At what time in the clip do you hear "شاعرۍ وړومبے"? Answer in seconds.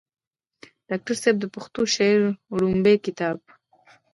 1.93-2.93